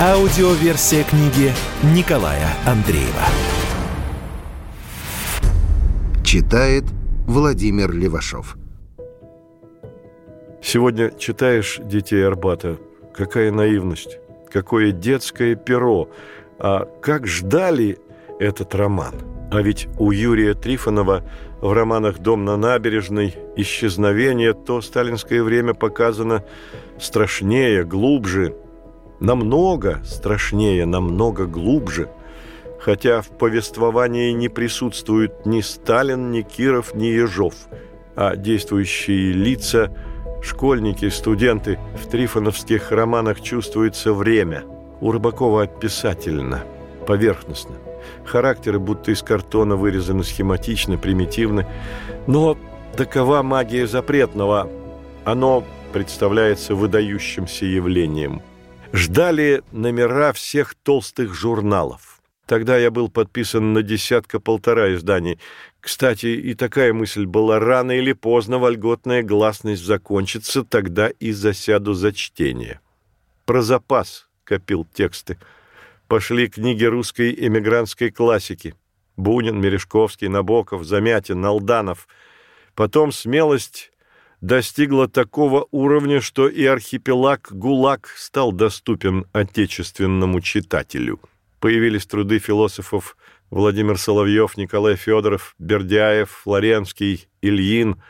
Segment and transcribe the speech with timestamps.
[0.00, 1.52] Аудиоверсия книги
[1.94, 3.22] Николая Андреева.
[6.24, 6.84] Читает
[7.28, 8.56] Владимир Левашов.
[10.60, 12.78] Сегодня читаешь «Детей Арбата».
[13.14, 14.18] Какая наивность,
[14.50, 16.08] какое детское перо.
[16.58, 17.98] А как ждали
[18.40, 19.14] этот роман?
[19.52, 21.22] А ведь у Юрия Трифонова
[21.60, 26.42] в романах «Дом на набережной», «Исчезновение» то сталинское время показано
[26.98, 28.56] страшнее, глубже,
[29.22, 32.10] намного страшнее, намного глубже,
[32.78, 37.54] хотя в повествовании не присутствуют ни Сталин, ни Киров, ни Ежов,
[38.16, 39.90] а действующие лица,
[40.42, 44.64] школьники, студенты в трифоновских романах чувствуется время.
[45.00, 46.64] У Рыбакова описательно,
[47.06, 47.76] поверхностно–
[48.24, 51.66] Характеры будто из картона вырезаны схематично, примитивно.
[52.26, 52.56] Но
[52.96, 54.70] такова магия запретного.
[55.24, 58.42] Оно представляется выдающимся явлением.
[58.92, 62.20] Ждали номера всех толстых журналов.
[62.46, 65.38] Тогда я был подписан на десятка-полтора изданий.
[65.80, 72.12] Кстати, и такая мысль была, рано или поздно вольготная гласность закончится, тогда и засяду за
[72.12, 72.80] чтение.
[73.46, 75.38] Про запас копил тексты
[76.12, 78.74] пошли книги русской эмигрантской классики.
[79.16, 82.06] Бунин, Мережковский, Набоков, Замятин, Алданов.
[82.74, 83.91] Потом смелость
[84.42, 91.18] достигла такого уровня, что и архипелаг ГУЛАГ стал доступен отечественному читателю.
[91.58, 93.16] Появились труды философов
[93.50, 98.02] Владимир Соловьев, Николай Федоров, Бердяев, Флоренский, Ильин.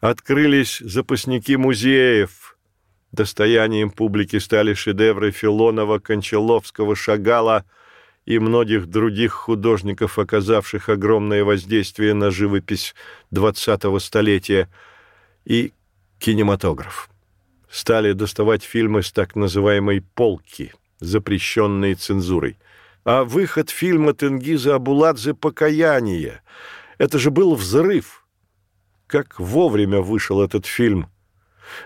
[0.00, 2.56] Открылись запасники музеев–
[3.12, 7.64] Достоянием публики стали шедевры Филонова, Кончаловского, Шагала
[8.24, 12.94] и многих других художников, оказавших огромное воздействие на живопись
[13.32, 14.68] XX столетия,
[15.50, 15.72] и
[16.20, 17.10] кинематограф.
[17.68, 22.56] Стали доставать фильмы с так называемой «полки», запрещенные цензурой.
[23.04, 26.42] А выход фильма Тенгиза Абуладзе «Покаяние»—
[26.98, 28.24] это же был взрыв.
[29.08, 31.08] Как вовремя вышел этот фильм–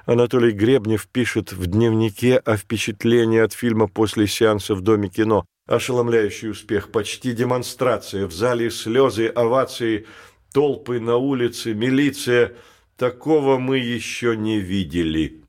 [0.07, 5.45] Анатолий Гребнев пишет в дневнике о впечатлении от фильма после сеанса в Доме кино.
[5.67, 8.27] Ошеломляющий успех, почти демонстрация.
[8.27, 10.07] В зале слезы, овации,
[10.53, 12.55] толпы на улице, милиция.
[12.97, 15.43] Такого мы еще не видели.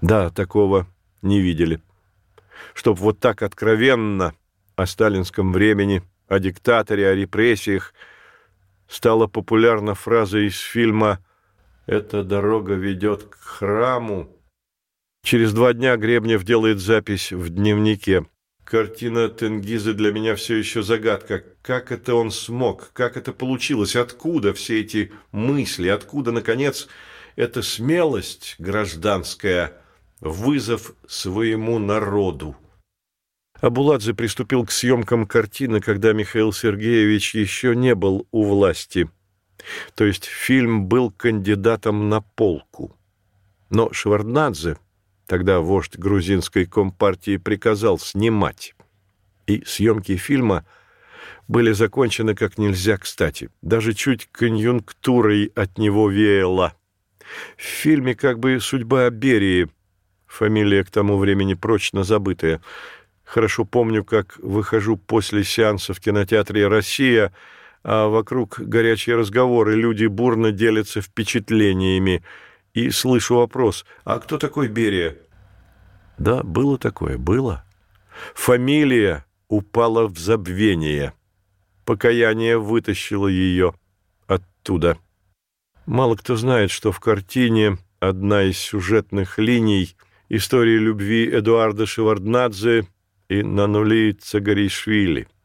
[0.00, 0.86] Да, такого
[1.20, 1.80] не видели.
[2.74, 4.34] Чтоб вот так откровенно
[4.76, 7.92] о сталинском времени, о диктаторе, о репрессиях
[8.88, 11.18] стала популярна фраза из фильма
[11.86, 14.28] Эта дорога ведет к храму.
[15.22, 18.24] Через два дня Гребнев делает запись в дневнике.
[18.70, 21.44] Картина Тенгиза для меня все еще загадка.
[21.62, 22.90] Как это он смог?
[22.92, 23.96] Как это получилось?
[23.96, 25.88] Откуда все эти мысли?
[25.88, 26.86] Откуда, наконец,
[27.34, 29.72] эта смелость гражданская,
[30.20, 32.56] вызов своему народу?
[33.60, 39.10] Абуладзе приступил к съемкам картины, когда Михаил Сергеевич еще не был у власти–
[39.94, 42.96] то есть фильм был кандидатом на полку.
[43.68, 44.78] Но Шварднадзе,
[45.30, 48.74] тогда вождь грузинской компартии, приказал снимать.
[49.46, 50.66] И съемки фильма
[51.46, 53.48] были закончены как нельзя кстати.
[53.62, 56.74] Даже чуть конъюнктурой от него веяло.
[57.56, 59.68] В фильме как бы судьба Берии,
[60.26, 62.60] фамилия к тому времени прочно забытая.
[63.22, 67.32] Хорошо помню, как выхожу после сеанса в кинотеатре «Россия»,
[67.84, 72.24] а вокруг горячие разговоры, люди бурно делятся впечатлениями.
[72.74, 75.16] И слышу вопрос, а кто такой Берия?
[76.18, 77.64] Да, было такое, было.
[78.34, 81.12] Фамилия упала в забвение.
[81.84, 83.74] Покаяние вытащило ее
[84.26, 84.98] оттуда.
[85.86, 89.96] Мало кто знает, что в картине одна из сюжетных линий
[90.28, 92.86] истории любви Эдуарда Шеварднадзе
[93.28, 95.26] и Нанули Цагаришвили–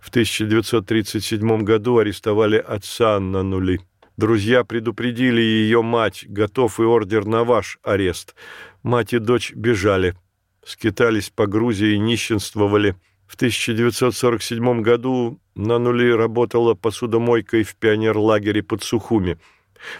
[0.00, 3.80] в 1937 году арестовали отца Анна Нули.
[4.18, 8.34] Друзья предупредили ее мать, готов и ордер на ваш арест.
[8.82, 10.16] Мать и дочь бежали,
[10.64, 12.96] скитались по Грузии, нищенствовали.
[13.28, 19.38] В 1947 году Нанули работала посудомойкой в пионерлагере под Сухуми.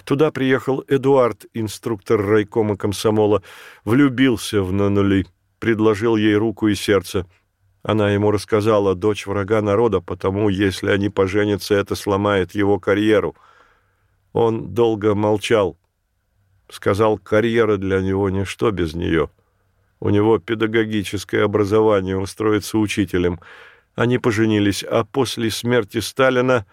[0.04, 3.44] Туда приехал Эдуард, инструктор райкома комсомола,
[3.84, 5.26] влюбился в Нанули,
[5.60, 7.24] предложил ей руку и сердце–
[7.84, 13.36] Она ему рассказала, дочь врага народа, потому если они поженятся, это сломает его карьеру.
[14.32, 15.76] Он долго молчал.
[16.68, 19.30] Сказал, карьера для него ничто без нее.
[20.00, 23.40] У него педагогическое образование, устроиться учителем.
[23.94, 26.66] Они поженились, а после смерти Сталина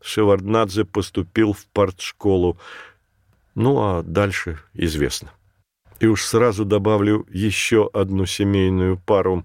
[0.00, 2.58] Шеварднадзе поступил в партшколу.
[3.54, 5.30] Ну, а дальше известно.
[6.00, 9.44] И уж сразу добавлю еще одну семейную пару,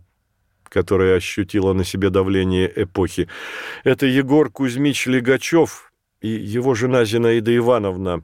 [0.64, 3.28] которая ощутила на себе давление эпохи.
[3.84, 5.92] Это Егор Кузьмич Легачев
[6.36, 8.24] и его жена Зинаида Ивановна.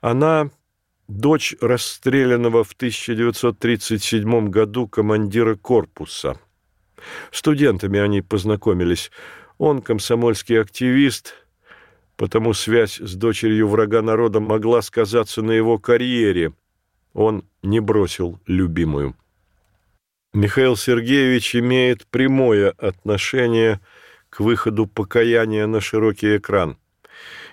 [0.00, 0.50] Она
[1.08, 6.38] дочь расстрелянного в 1937 году командира корпуса.
[7.30, 9.10] Студентами они познакомились.
[9.58, 11.34] Он комсомольский активист,
[12.16, 16.52] потому связь с дочерью врага народа могла сказаться на его карьере.
[17.12, 19.16] Он не бросил любимую.
[20.32, 23.80] Михаил Сергеевич имеет прямое отношение
[24.28, 26.78] к выходу покаяния на широкий экран.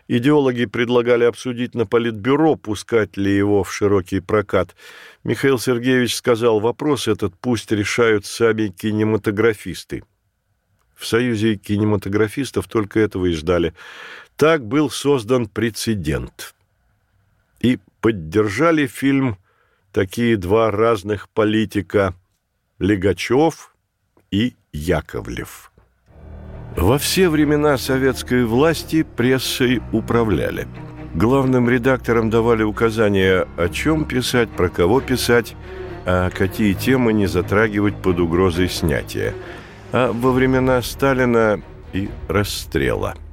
[0.08, 4.76] Идеологи предлагали обсудить на политбюро, пускать ли его в широкий прокат.
[5.24, 10.04] Михаил Сергеевич сказал, вопрос этот пусть решают сами кинематографисты.
[10.96, 13.74] В Союзе кинематографистов только этого и ждали.
[14.38, 16.56] Так был создан прецедент.
[17.60, 19.38] И поддержали фильм
[19.92, 22.16] такие два разных политика–
[22.80, 23.76] Легачев
[24.30, 25.72] и Яковлев.
[26.78, 30.68] Во все времена советской власти прессой управляли.
[31.14, 35.56] Главным редакторам давали указания, о чем писать, про кого писать,
[36.06, 39.34] а какие темы не затрагивать под угрозой снятия.
[39.92, 41.60] А во времена Сталина
[41.92, 43.16] и расстрела–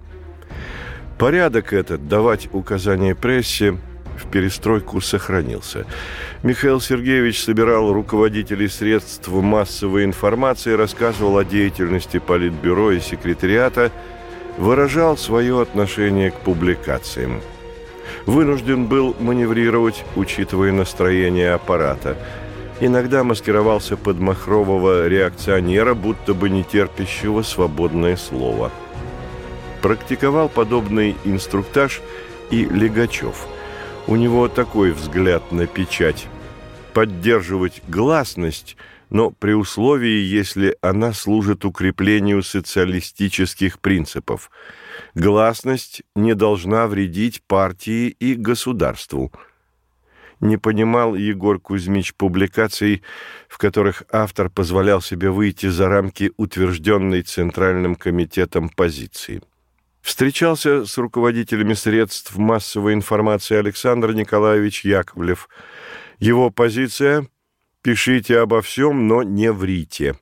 [1.19, 3.79] Порядок этот, давать указания прессе,
[4.19, 5.87] в перестройку сохранился.
[6.43, 13.91] Михаил Сергеевич собирал руководителей средств массовой информации, рассказывал о деятельности Политбюро и секретариата,
[14.59, 17.41] выражал свое отношение к публикациям.
[18.27, 22.17] Вынужден был маневрировать, учитывая настроение аппарата.
[22.81, 28.71] Иногда маскировался под махрового реакционера, будто бы не терпящего свободное слово–
[29.85, 32.01] Практиковал подобный инструктаж
[32.51, 33.47] и Легачев.
[34.07, 36.29] У него такой взгляд на печать.
[36.93, 38.77] Поддерживать гласность,
[39.11, 44.51] но при условии, если она служит укреплению социалистических принципов.
[45.15, 49.33] Гласность не должна вредить партии и государству–
[50.45, 53.03] не понимал Егор Кузьмич публикаций,
[53.49, 59.43] в которых автор позволял себе выйти за рамки утвержденной Центральным комитетом позиции.
[60.05, 65.49] Встречался с руководителями средств массовой информации Александр Николаевич Яковлев.
[66.19, 67.27] Его позиция–
[67.83, 70.17] пишите обо всем, но не врите.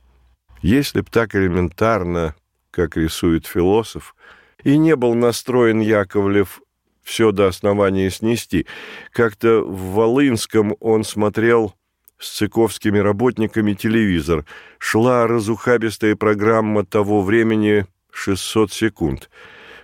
[0.62, 2.36] Если б так элементарно,
[2.72, 4.16] как рисует философ,
[4.64, 6.62] и не был настроен Яковлев
[7.08, 8.68] все до основания снести.
[9.14, 11.74] Как-то в Волынском он смотрел
[12.20, 14.46] с цыковскими работниками телевизор.
[14.78, 19.30] Шла разухабистая программа того времени 600 секунд.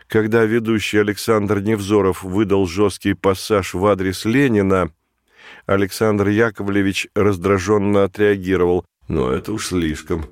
[0.07, 4.91] Когда ведущий Александр Невзоров выдал жесткий пассаж в адрес Ленина,
[5.65, 8.83] Александр Яковлевич раздраженно отреагировал.
[9.07, 10.25] «Но это уж слишком.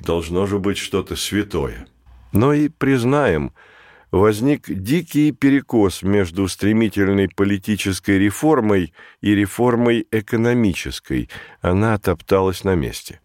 [0.00, 1.86] Должно же быть что-то святое».
[2.32, 3.52] Но и признаем–
[4.14, 11.28] возник дикий перекос между стремительной политической реформой и реформой экономической.
[11.60, 13.20] Она топталась на месте.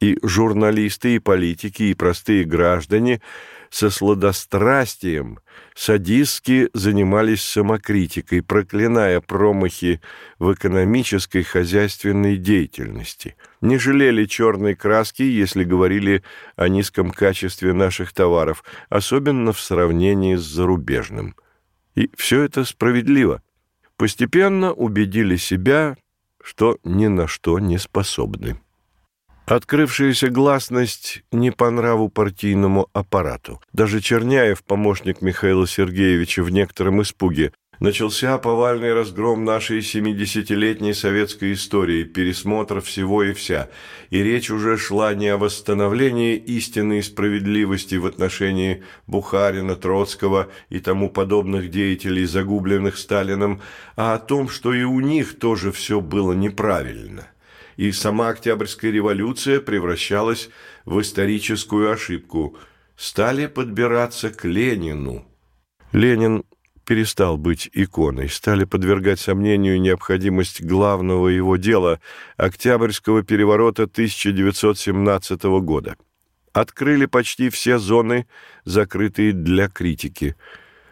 [0.00, 3.20] И журналисты, и политики, и простые граждане
[3.70, 5.40] со сладострастием
[5.74, 10.00] садистски занимались самокритикой, проклиная промахи
[10.38, 13.36] в экономической хозяйственной деятельности.
[13.60, 16.22] Не жалели черной краски, если говорили
[16.56, 21.34] о низком качестве наших товаров, особенно в сравнении с зарубежным.
[21.94, 23.42] И все это справедливо.
[23.96, 25.96] Постепенно убедили себя,
[26.42, 28.58] что ни на что не способны.
[29.48, 33.62] Открывшаяся гласность не по нраву партийному аппарату.
[33.72, 37.52] Даже Черняев, помощник Михаила Сергеевича, в некотором испуге.
[37.80, 43.70] Начался повальный разгром нашей 70-летней советской истории, пересмотр всего и вся.
[44.10, 51.08] И речь уже шла не о восстановлении истинной справедливости в отношении Бухарина, Троцкого и тому
[51.08, 53.62] подобных деятелей, загубленных Сталином,
[53.96, 57.28] а о том, что и у них тоже все было неправильно
[57.78, 60.50] и сама Октябрьская революция превращалась
[60.84, 62.58] в историческую ошибку.
[62.96, 65.24] Стали подбираться к Ленину.
[65.92, 66.42] Ленин
[66.84, 72.00] перестал быть иконой, стали подвергать сомнению необходимость главного его дела–
[72.36, 75.96] Октябрьского переворота 1917 года.
[76.52, 78.26] Открыли почти все зоны,
[78.64, 80.34] закрытые для критики–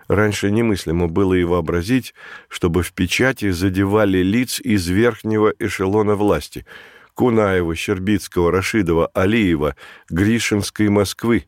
[0.08, 2.14] Раньше немыслимо было и вообразить,
[2.48, 6.66] чтобы в печати задевали лиц из верхнего эшелона власти–
[7.16, 9.74] Кунаева, Щербицкого, Рашидова, Алиева,
[10.10, 11.46] Гришинской Москвы.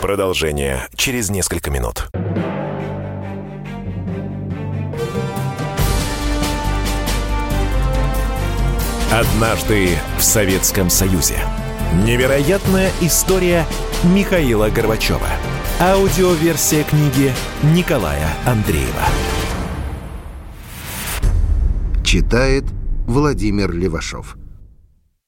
[0.00, 2.06] Продолжение через несколько минут.
[9.10, 11.38] Однажды в Советском Союзе.
[12.04, 13.64] Невероятная история
[14.04, 15.55] Михаила Горбачева.
[15.78, 19.04] Аудиоверсия книги Николая Андреева.
[22.02, 22.64] Читает
[23.06, 24.38] Владимир Левашов.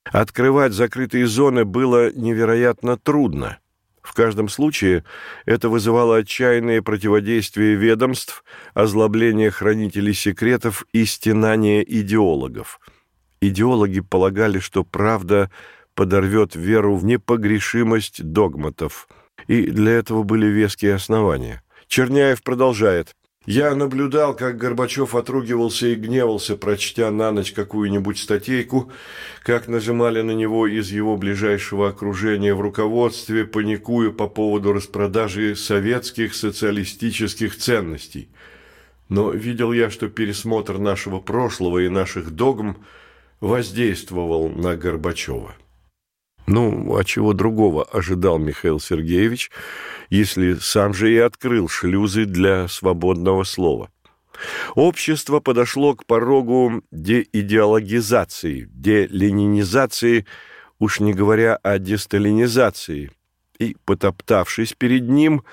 [0.05, 3.59] Открывать закрытые зоны было невероятно трудно.
[4.01, 5.03] В каждом случае
[5.45, 12.79] это вызывало отчаянное противодействие ведомств, озлобление хранителей секретов и стенание идеологов.
[13.39, 15.51] Идеологи полагали, что правда
[15.93, 19.07] подорвет веру в непогрешимость догматов–
[19.49, 21.63] и для этого были веские основания.
[21.87, 23.15] Черняев продолжает.
[23.47, 28.91] Я наблюдал, как Горбачев отругивался и гневался, прочтя на ночь какую-нибудь статейку,
[29.43, 36.35] как нажимали на него из его ближайшего окружения в руководстве, паникуя по поводу распродажи советских
[36.35, 38.29] социалистических ценностей.
[39.07, 42.85] Но видел я, что пересмотр нашего прошлого и наших догм
[43.41, 45.55] воздействовал на Горбачева.
[46.51, 49.51] Ну, а чего другого ожидал Михаил Сергеевич,
[50.09, 53.91] если сам же и открыл шлюзы для свободного слова?
[54.73, 60.25] Общество подошло к порогу деидеологизации, деленинизации,
[60.79, 63.11] уж не говоря о десталинизации,
[63.59, 65.43] и, потоптавшись перед ним,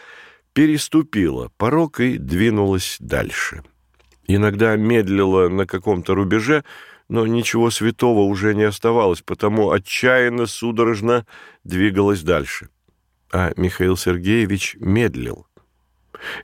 [0.55, 3.63] переступило порог и двинулось дальше.
[4.27, 6.65] Иногда медлила на каком-то рубеже,
[7.09, 11.27] но ничего святого уже не оставалось, потому отчаянно, судорожно
[11.65, 12.69] двигалась дальше.
[13.33, 15.47] А Михаил Сергеевич медлил.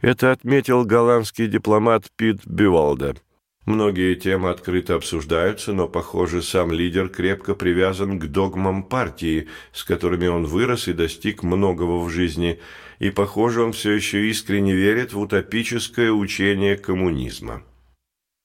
[0.00, 3.16] Это отметил голландский дипломат Пит Бивалда.
[3.64, 10.26] Многие темы открыто обсуждаются, но, похоже, сам лидер крепко привязан к догмам партии, с которыми
[10.26, 12.58] он вырос и достиг многого в жизни,
[12.98, 17.62] и, похоже, он все еще искренне верит в утопическое учение коммунизма.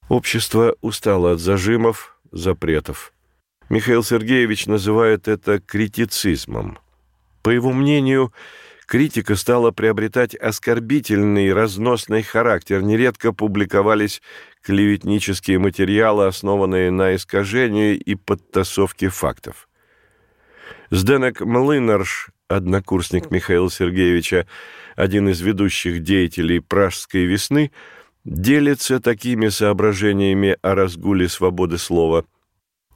[0.08, 3.12] Общество устало от зажимов, запретов.
[3.68, 6.78] Михаил Сергеевич называет это критицизмом.
[7.42, 8.32] По его мнению,
[8.86, 12.80] критика стала приобретать оскорбительный, разносный характер.
[12.80, 14.22] Нередко публиковались
[14.62, 19.68] клеветнические материалы, основанные на искажении и подтасовке фактов.
[20.90, 24.46] Сденек Млынарш, однокурсник Михаила Сергеевича,
[24.96, 27.72] один из ведущих деятелей «Пражской весны»,
[28.28, 32.26] делится такими соображениями о разгуле свободы слова.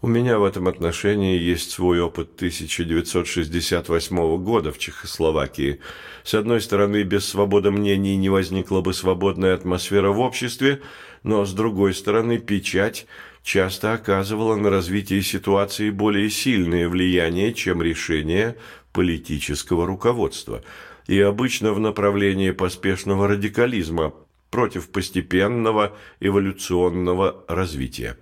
[0.02, 5.80] У меня в этом отношении есть свой опыт 1968 года в Чехословакии.
[6.24, 10.82] С одной стороны, без свободы мнений не возникла бы свободная атмосфера в обществе,
[11.22, 13.06] но с другой стороны, печать
[13.42, 18.56] часто оказывала на развитие ситуации более сильное влияние, чем решение
[18.92, 20.62] политического руководства,
[21.06, 24.12] и обычно в направлении поспешного радикализма,
[24.52, 28.16] против постепенного эволюционного развития.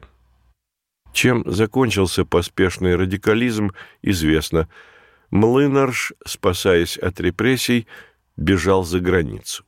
[1.13, 4.71] Чем закончился поспешный радикализм, известно.
[5.31, 7.87] Млынарш, спасаясь от репрессий,
[8.37, 9.65] бежал за границу.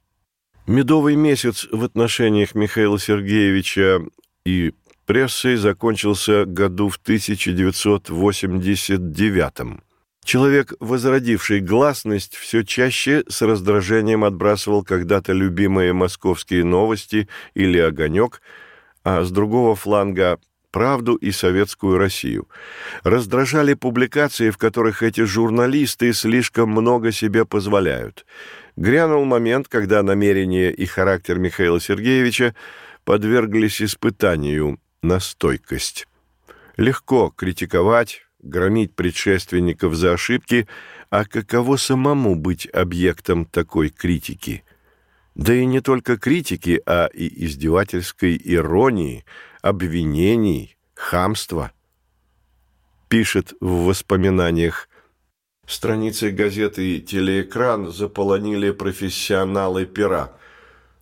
[0.66, 4.00] Медовый месяц в отношениях Михаила Сергеевича
[4.46, 4.72] и
[5.04, 9.82] прессой закончился году в 1989 -м.
[10.24, 18.40] Человек, возродивший гласность, все чаще с раздражением отбрасывал когда-то любимые московские новости или «Огонек»,
[19.02, 20.38] а с другого фланга
[20.70, 22.48] «Правду» и «Советскую Россию».
[23.02, 28.24] Раздражали публикации, в которых эти журналисты слишком много себе позволяют.
[28.76, 32.54] Грянул момент, когда намерения и характер Михаила Сергеевича
[33.04, 36.06] подверглись испытанию на стойкость.
[36.76, 40.68] Легко критиковать, громить предшественников за ошибки,
[41.10, 44.64] а каково самому быть объектом такой критики?
[45.34, 49.24] Да и не только критики, а и издевательской иронии,
[49.62, 51.72] обвинений, хамства.
[53.08, 54.88] Пишет в воспоминаниях
[55.66, 60.36] Страницы газеты и телеэкран заполонили профессионалы пера.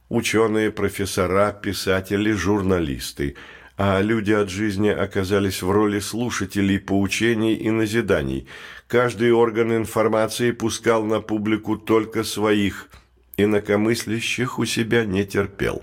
[0.09, 3.37] Ученые, профессора, писатели, журналисты–
[3.83, 8.47] а люди от жизни оказались в роли слушателей поучений и назиданий.
[8.87, 12.91] Каждый орган информации пускал на публику только своих,
[13.39, 15.83] инакомыслящих у себя не терпел.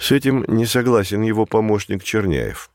[0.00, 2.69] С этим не согласен его помощник Черняев.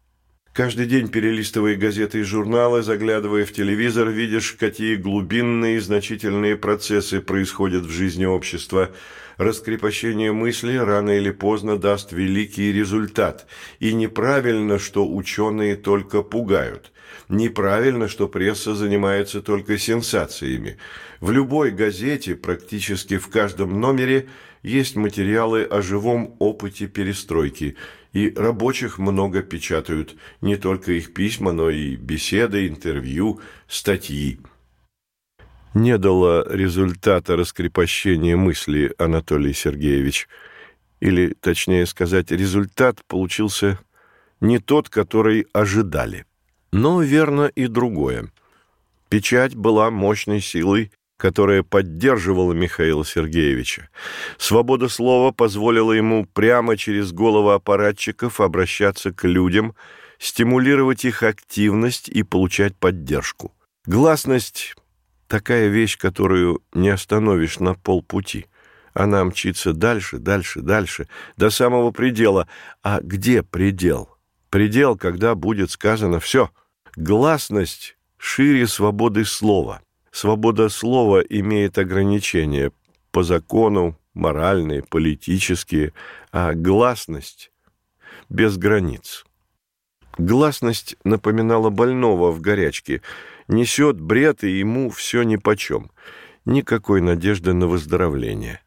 [0.56, 7.20] Каждый день, перелистывая газеты и журналы, заглядывая в телевизор, видишь, какие глубинные и значительные процессы
[7.20, 8.92] происходят в жизни общества–
[9.38, 13.48] раскрепощение мысли рано или поздно даст великий результат.
[13.80, 16.92] И неправильно, что ученые только пугают.
[17.30, 20.78] Неправильно, что пресса занимается только сенсациями.
[21.20, 24.28] В любой газете, практически в каждом номере,
[24.64, 27.76] есть материалы о живом опыте перестройки,
[28.16, 34.40] и рабочих много печатают, не только их письма, но и беседы, интервью, статьи
[35.76, 40.28] не дало результата раскрепощения мысли Анатолий Сергеевич.
[41.02, 43.78] Или, точнее сказать, результат получился
[44.40, 46.26] не тот, который ожидали.
[46.72, 48.32] Но верно и другое.
[49.10, 53.90] Печать была мощной силой, которая поддерживала Михаила Сергеевича.
[54.38, 59.76] Свобода слова позволила ему прямо через головы аппаратчиков обращаться к людям,
[60.20, 63.54] стимулировать их активность и получать поддержку.
[63.86, 64.76] Гласность
[65.28, 68.48] такая вещь, которую не остановишь на полпути.
[68.94, 72.48] Она мчится дальше, дальше, дальше, до самого предела.
[72.82, 74.10] А где предел?
[74.50, 76.50] Предел, когда будет сказано все.
[76.96, 79.82] Гласность шире свободы слова.
[80.16, 82.72] Свобода слова имеет ограничения
[83.12, 85.92] по закону, моральные, политические,
[86.32, 87.52] а гласность
[88.30, 89.26] без границ.
[90.18, 93.02] Гласность напоминала больного в горячке–
[93.50, 95.92] несет бред, и ему все нипочем.
[96.46, 98.62] Никакой надежды на выздоровление.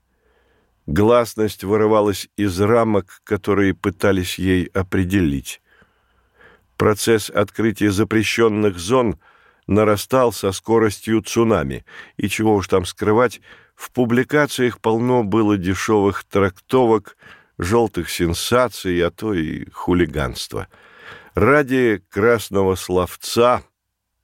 [0.87, 5.63] Гласность вырывалась из рамок, которые пытались ей определить.
[6.77, 9.19] Процесс открытия запрещенных зон
[9.69, 11.85] нарастал со скоростью цунами,
[12.17, 13.41] и чего уж там скрывать,
[13.77, 17.17] в публикациях полно было дешевых трактовок,
[17.59, 20.67] желтых сенсаций, а то и хулиганства.
[21.35, 23.63] Ради красного словца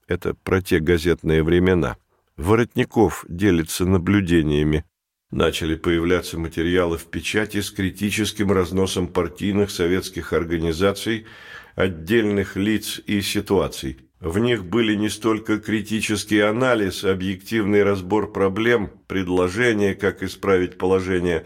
[0.08, 1.96] это про те газетные времена.
[2.36, 4.84] Воротников делится наблюдениями.
[5.30, 11.26] Начали появляться материалы в печати с критическим разносом партийных советских организаций,
[11.74, 13.98] отдельных лиц и ситуаций.
[14.24, 21.44] В них были не столько критический анализ, объективный разбор проблем, предложения, как исправить положение,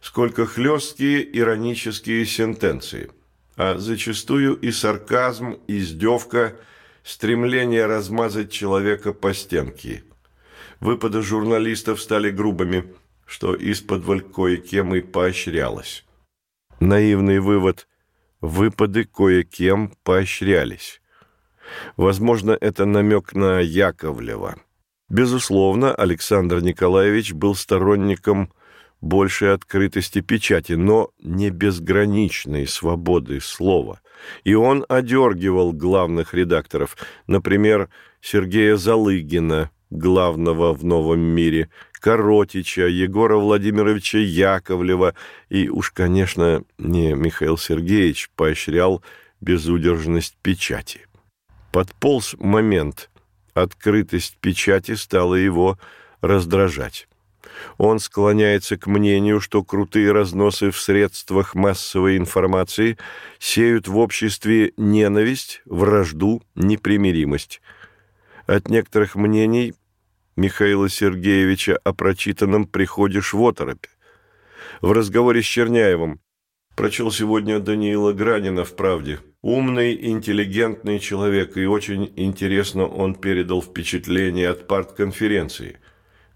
[0.00, 3.12] сколько хлесткие иронические сентенции,
[3.56, 6.56] а зачастую и сарказм, издевка–
[7.04, 10.02] стремление размазать человека по стенке.
[10.80, 12.92] Выпады журналистов стали грубыми,
[13.24, 16.04] что из-под кое-кем и поощрялось.
[16.80, 17.86] Наивный вывод–
[18.40, 21.00] выпады кое-кем поощрялись.
[21.96, 24.56] Возможно, это намек на Яковлева.
[25.08, 28.50] Безусловно, Александр Николаевич был сторонником
[29.00, 34.00] большей открытости печати, но не безграничной свободы слова.
[34.44, 37.88] И он одергивал главных редакторов, например,
[38.20, 41.68] Сергея Залыгина, главного в «Новом мире»,
[42.00, 45.14] Коротича, Егора Владимировича Яковлева
[45.48, 49.02] и уж, конечно, не Михаил Сергеевич поощрял
[49.40, 51.00] безудержность печати.
[51.76, 53.10] Подполз момент,
[53.52, 55.78] открытость печати стала его
[56.22, 57.06] раздражать.
[57.76, 62.96] Он склоняется к мнению, что крутые разносы в средствах массовой информации
[63.38, 67.60] сеют в обществе ненависть, вражду, непримиримость.
[68.46, 69.74] От некоторых мнений
[70.34, 73.84] Михаила Сергеевича о прочитанном приходишь в оторопь.
[74.80, 76.20] В разговоре с Черняевым
[76.74, 79.20] прочел сегодня Даниила Гранина в «Правде».
[79.46, 85.78] Умный, интеллигентный человек, и очень интересно он передал впечатление от партконференции.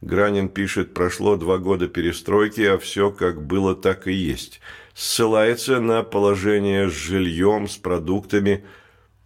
[0.01, 4.61] Гранин пишет, прошло два года перестройки, а все как было, так и есть.
[4.95, 8.65] Ссылается на положение с жильем, с продуктами.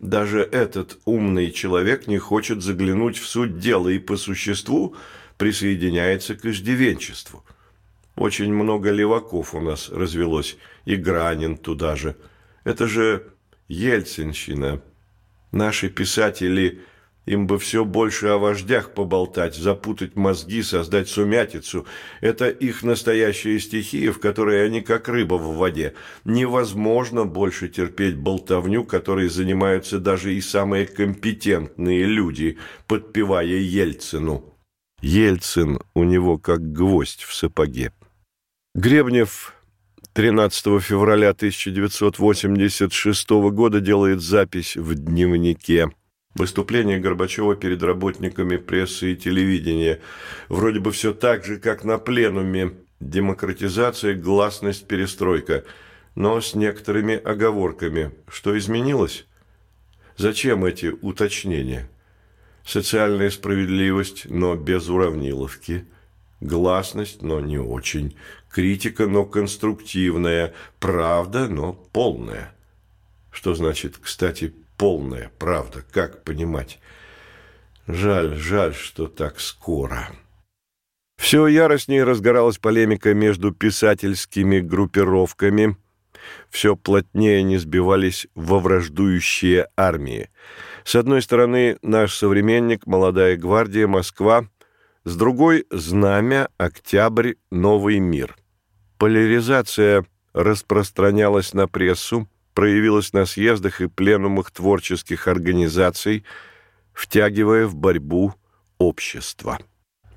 [0.01, 4.97] Даже этот умный человек не хочет заглянуть в суть дела и по существу
[5.37, 7.45] присоединяется к иждивенчеству.
[8.17, 12.17] Очень много леваков у нас развелось, и Гранин туда же.
[12.65, 13.34] Это же
[13.69, 14.83] Ельцинщина.
[15.53, 16.81] Наши писатели,
[17.27, 21.87] им бы все больше о вождях поболтать, запутать мозги, создать сумятицу.
[22.21, 25.95] Это их настоящая стихия, в которой они как рыба в воде.
[26.25, 34.55] Невозможно больше терпеть болтовню, которой занимаются даже и самые компетентные люди, подпевая Ельцину.
[35.01, 37.93] Ельцин у него как гвоздь в сапоге.
[38.75, 39.54] Гребнев
[40.15, 45.91] 13 февраля 1986 года делает запись в дневнике.
[46.37, 50.01] Выступление Горбачева перед работниками прессы и телевидения.
[50.49, 52.75] Вроде бы все так же, как на пленуме.
[53.01, 55.65] Демократизация, гласность, перестройка.
[56.15, 58.13] Но с некоторыми оговорками.
[58.29, 59.27] Что изменилось?
[60.17, 61.91] Зачем эти уточнения?
[62.65, 65.87] Социальная справедливость, но без уравниловки.
[66.41, 68.17] Гласность, но не очень
[68.55, 72.55] критика, но конструктивная, правда, но полная.
[73.33, 75.85] Что значит, кстати, полная правда?
[75.91, 76.79] Как понимать?
[77.89, 80.09] Жаль, жаль, что так скоро.
[81.19, 85.77] Все яростнее разгоралась полемика между писательскими группировками.
[86.49, 90.31] Все плотнее не сбивались во враждующие армии.
[90.85, 94.47] С одной стороны, наш современник, молодая гвардия, Москва,
[95.03, 98.37] с другой– знамя, октябрь, новый мир–
[98.99, 106.25] Поляризация распространялась на прессу, проявилась на съездах и пленумах творческих организаций,
[106.93, 108.35] втягивая в борьбу
[108.79, 109.59] общество.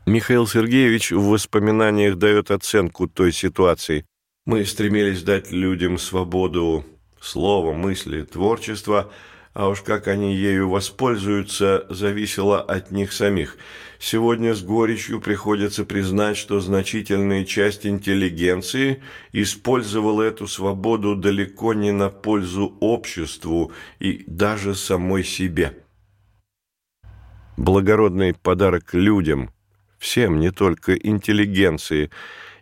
[0.06, 4.06] Михаил Сергеевич в воспоминаниях дает оценку той ситуации.
[4.46, 6.86] «Мы стремились дать людям свободу
[7.20, 9.12] слова, мысли, творчества–
[9.58, 13.58] а уж как они ею воспользуются, зависело от них самих.
[13.98, 22.12] Сегодня с горечью приходится признать, что значительная часть интеллигенции использовала эту свободу далеко не на
[22.12, 25.76] пользу обществу и даже самой себе.
[27.58, 29.50] Благородный подарок людям,
[29.98, 32.12] всем, не только интеллигенции,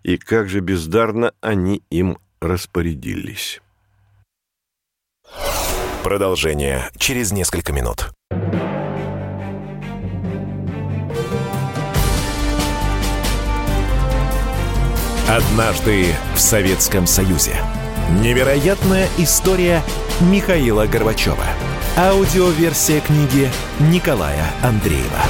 [0.03, 3.61] и как же бездарно они им распорядились.
[6.05, 8.11] Продолжение через несколько минут.
[15.27, 17.55] Однажды в Советском Союзе.
[18.21, 19.81] Невероятная история
[20.21, 21.43] Михаила Горбачева.
[21.97, 25.23] Аудиоверсия книги Николая Андреева.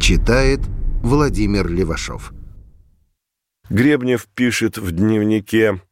[0.00, 0.60] Читает
[1.02, 2.32] Владимир Левашов.
[3.68, 5.82] Гребнев пишет в дневнике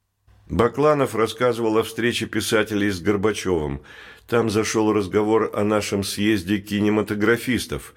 [0.52, 3.80] Бакланов рассказывал о встрече писателей с Горбачевым.
[4.28, 7.94] Там зашел разговор о нашем съезде кинематографистов.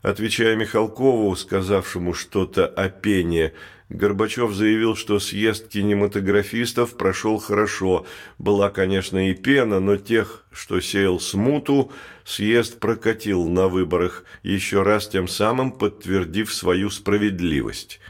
[0.00, 3.52] Отвечая Михалкову, сказавшему что-то о пене,
[3.90, 8.06] Горбачев заявил, что съезд кинематографистов прошел хорошо.
[8.38, 11.92] Была, конечно, и пена, но тех, что сеял смуту,
[12.24, 18.00] съезд прокатил на выборах, еще раз тем самым подтвердив свою справедливость.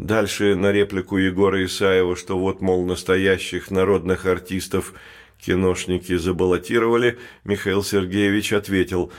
[0.00, 4.94] Дальше на реплику Егора Исаева, что вот, мол, настоящих народных артистов
[5.38, 9.12] киношники забаллотировали, Михаил Сергеевич ответил,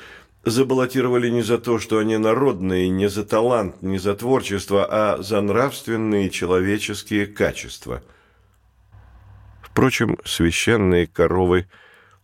[0.43, 5.41] забаллотировали не за то, что они народные, не за талант, не за творчество, а за
[5.41, 8.01] нравственные человеческие качества.
[9.61, 11.67] Впрочем, священные коровы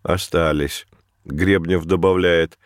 [0.02, 0.88] остались.
[1.26, 2.58] Гребнев добавляет,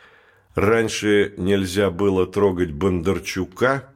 [0.55, 3.89] раньше нельзя было трогать Бондарчука–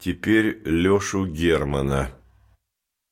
[0.00, 2.10] теперь Лешу Германа.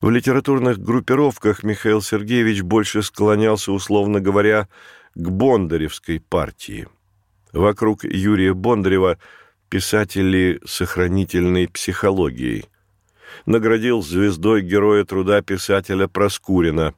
[0.01, 4.67] В литературных группировках Михаил Сергеевич больше склонялся, условно говоря,
[5.13, 6.87] к Бондаревской партии.
[7.51, 9.17] Вокруг Юрия Бондарева
[9.69, 12.65] писатели сохранительной психологией.
[13.45, 16.95] Наградил звездой Героя труда писателя Проскурина.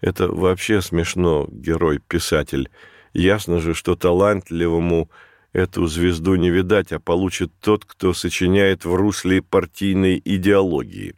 [0.00, 2.70] Это вообще смешно, герой-писатель.
[3.12, 5.10] Ясно же, что талантливому–
[5.52, 11.14] Эту звезду не видать, а получит тот, кто сочиняет в русле партийной идеологии.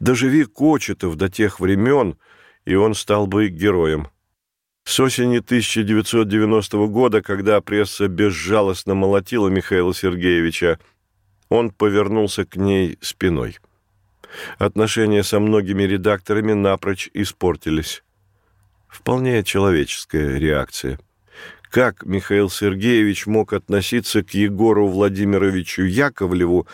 [0.00, 2.16] Доживи Кочетов до тех времен,
[2.64, 4.08] и он стал бы героем.
[4.84, 10.78] С осени 1990 года, когда пресса безжалостно молотила Михаила Сергеевича,
[11.50, 13.58] он повернулся к ней спиной.
[14.58, 18.02] Отношения со многими редакторами напрочь испортились.
[18.88, 20.98] Вполне человеческая реакция.
[21.70, 26.66] Как Михаил Сергеевич мог относиться к Егору Владимировичу Яковлеву,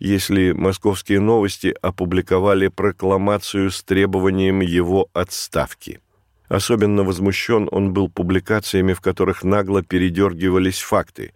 [0.00, 6.00] если московские новости опубликовали прокламацию с требованием его отставки?
[6.48, 11.32] Особенно возмущен он был публикациями, в которых нагло передергивались факты.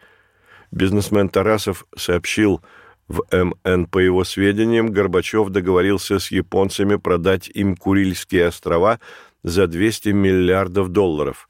[0.72, 2.62] Бизнесмен Тарасов сообщил
[3.06, 8.98] в МН, по его сведениям, Горбачев договорился с японцами продать им Курильские острова
[9.44, 11.48] за 200 миллиардов долларов.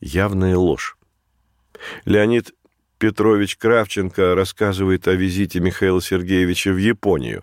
[0.00, 0.96] Явная ложь.
[2.04, 2.52] Леонид
[2.98, 7.42] Петрович Кравченко рассказывает о визите Михаила Сергеевича в Японию.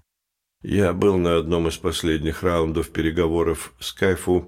[0.61, 4.47] «Я был на одном из последних раундов переговоров с Кайфу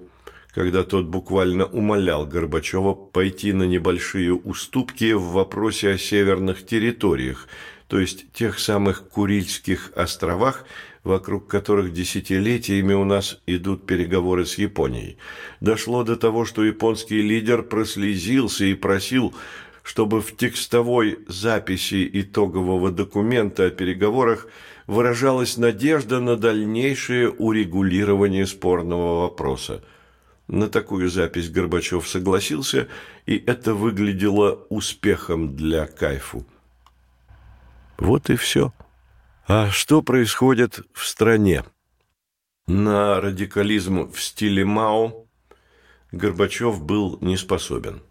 [0.52, 7.48] когда тот буквально умолял Горбачева пойти на небольшие уступки в вопросе о северных территориях,
[7.88, 10.64] то есть тех самых Курильских островах,
[11.02, 15.16] вокруг которых десятилетиями у нас идут переговоры с Японией.
[15.60, 19.34] Дошло до того, что японский лидер прослезился и просил,
[19.82, 24.46] чтобы в текстовой записи итогового документа о переговорах
[24.86, 29.82] выражалась надежда на дальнейшее урегулирование спорного вопроса.
[30.48, 32.88] На такую запись Горбачев согласился,
[33.24, 36.44] и это выглядело успехом для Кайфу.
[37.98, 38.72] Вот и все.
[39.46, 41.64] А что происходит в стране?
[42.66, 45.26] На радикализм в стиле Мао
[46.12, 48.02] Горбачев был не способен.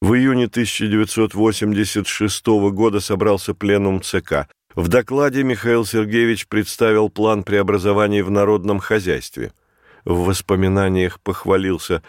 [0.00, 4.48] В июне 1986 года собрался пленум ЦК.
[4.74, 9.52] В докладе Михаил Сергеевич представил план преобразований в народном хозяйстве–
[10.08, 12.02] в воспоминаниях похвалился.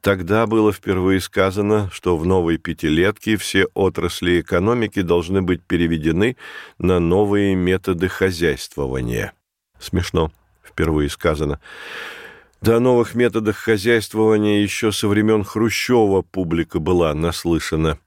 [0.00, 6.38] Тогда было впервые сказано, что в новой пятилетке все отрасли экономики должны быть переведены
[6.78, 9.34] на новые методы хозяйствования.
[9.78, 10.32] Смешно,
[10.64, 11.60] впервые сказано.
[12.62, 17.98] До новых методах хозяйствования еще со времен Хрущева публика была наслышана.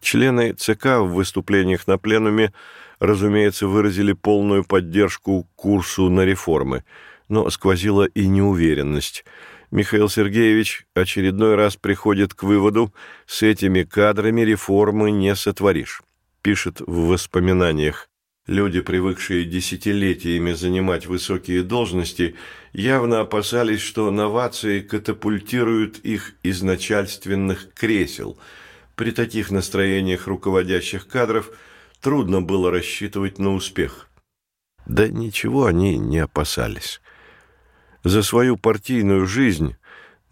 [0.00, 2.52] Члены ЦК в выступлениях на пленуме,
[2.98, 6.84] разумеется, выразили полную поддержку курсу на реформы–
[7.32, 9.24] но сквозила и неуверенность.
[9.70, 12.92] Михаил Сергеевич очередной раз приходит к выводу,
[13.26, 16.02] с этими кадрами реформы не сотворишь.
[16.42, 18.10] Пишет в воспоминаниях.
[18.48, 22.34] Люди, привыкшие десятилетиями занимать высокие должности,
[22.72, 28.36] явно опасались, что новации катапультируют их из начальственных кресел.
[28.96, 31.50] При таких настроениях руководящих кадров
[32.00, 34.08] трудно было рассчитывать на успех.
[34.86, 37.00] Да ничего они не опасались
[38.02, 39.76] за свою партийную жизнь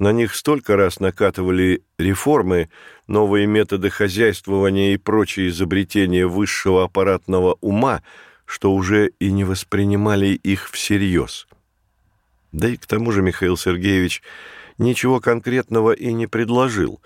[0.00, 2.70] на них столько раз накатывали реформы,
[3.06, 8.02] новые методы хозяйствования и прочие изобретения высшего аппаратного ума,
[8.46, 11.46] что уже и не воспринимали их всерьез.
[12.50, 14.22] Да и к тому же Михаил Сергеевич
[14.78, 17.02] ничего конкретного и не предложил,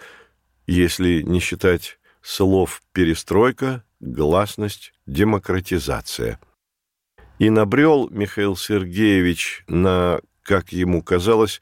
[0.68, 6.38] если не считать слов «перестройка», «гласность», «демократизация».
[7.40, 11.60] И набрел Михаил Сергеевич на как ему казалось,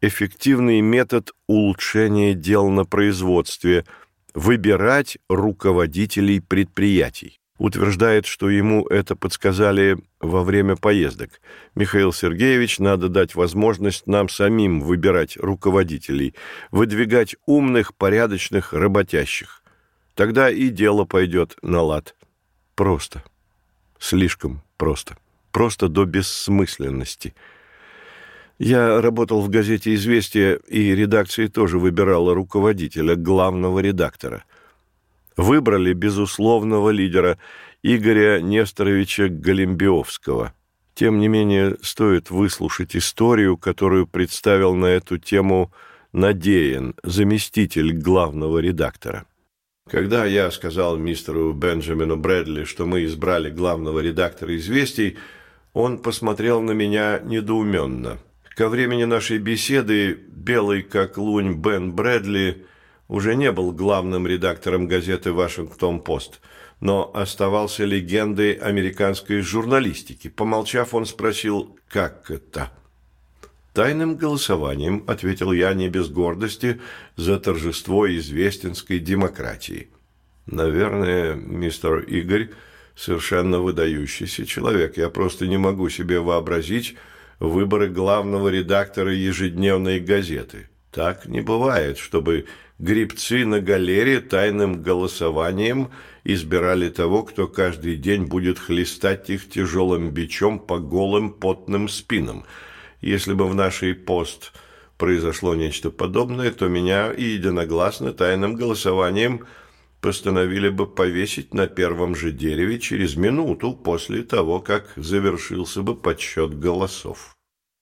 [0.00, 3.84] эффективный метод улучшения дел на производстве–
[4.36, 7.40] выбирать руководителей предприятий.
[7.58, 11.40] Утверждает, что ему это подсказали во время поездок.
[11.74, 16.34] Михаил Сергеевич, надо дать возможность нам самим выбирать руководителей,
[16.70, 19.62] выдвигать умных, порядочных, работящих.
[20.14, 22.14] Тогда и дело пойдет на лад.
[22.74, 23.24] Просто.
[23.98, 25.16] Слишком просто.
[25.50, 27.34] Просто до бессмысленности–
[28.58, 34.44] я работал в газете «Известия», и редакции тоже выбирала руководителя, главного редактора.
[35.36, 37.38] Выбрали безусловного лидера
[37.82, 40.54] Игоря Несторовича Галимбиовского.
[40.94, 45.70] Тем не менее, стоит выслушать историю, которую представил на эту тему
[46.12, 49.26] Надеян, заместитель главного редактора.
[49.90, 55.18] Когда я сказал мистеру Бенджамину Брэдли, что мы избрали главного редактора «Известий»,
[55.74, 58.16] он посмотрел на меня недоуменно–
[58.56, 62.64] Ко времени нашей беседы белый как лунь Бен Брэдли
[63.06, 66.40] уже не был главным редактором газеты «Вашингтон-Пост»,
[66.80, 70.28] но оставался легендой американской журналистики.
[70.28, 72.72] Помолчав, он спросил, как это?
[73.74, 76.80] «Тайным голосованием»,— ответил я не без гордости,
[77.14, 79.90] за торжество известинской демократии.
[80.46, 82.48] «Наверное, мистер Игорь
[82.94, 84.96] совершенно выдающийся человек.
[84.96, 86.96] Я просто не могу себе вообразить,
[87.38, 90.68] выборы главного редактора ежедневной газеты.
[90.90, 92.46] Так не бывает, чтобы
[92.78, 95.90] грибцы на галере тайным голосованием
[96.24, 102.44] избирали того, кто каждый день будет хлестать их тяжелым бичом по голым потным спинам.
[103.00, 104.52] Если бы в нашей пост
[104.96, 109.46] произошло нечто подобное, то меня и единогласно тайным голосованием
[110.06, 116.56] постановили бы повесить на первом же дереве через минуту после того, как завершился бы подсчет
[116.56, 117.34] голосов.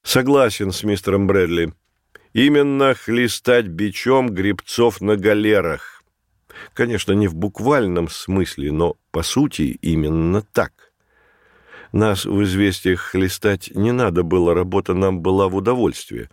[0.03, 1.75] Согласен с мистером Брэдли.
[2.33, 6.03] Именно хлестать бичом грибцов на галерах.
[6.73, 10.73] Конечно, не в буквальном смысле, но по сути именно так.
[11.93, 16.31] Нас в известиях хлестать не надо было, работа нам была в удовольствие.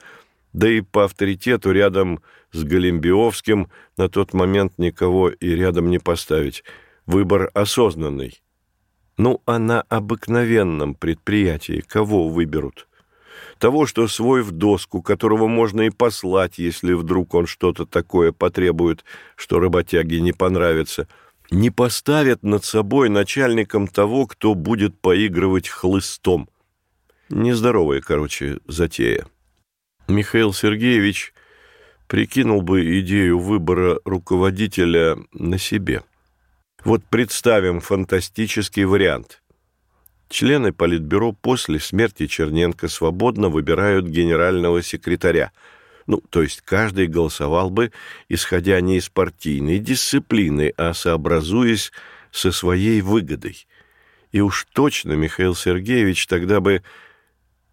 [0.53, 6.63] Да и по авторитету рядом с Голембиовским на тот момент никого и рядом не поставить.
[7.05, 8.41] Выбор осознанный.
[9.17, 12.87] Ну, а на обыкновенном предприятии кого выберут?
[13.61, 19.05] того, что свой в доску, которого можно и послать, если вдруг он что-то такое потребует,
[19.35, 21.07] что работяге не понравится,
[21.51, 26.49] не поставят над собой начальником того, кто будет поигрывать хлыстом.
[27.29, 29.27] Нездоровая, короче, затея.
[30.11, 31.33] Михаил Сергеевич
[32.07, 36.03] прикинул бы идею выбора руководителя на себе.
[36.83, 39.41] Вот представим фантастический вариант.
[40.29, 45.51] Члены Политбюро после смерти Черненко свободно выбирают генерального секретаря.
[46.07, 47.91] Ну, то есть каждый голосовал бы,
[48.27, 51.91] исходя не из партийной дисциплины, а сообразуясь
[52.31, 53.67] со своей выгодой.
[54.31, 56.81] И уж точно Михаил Сергеевич тогда бы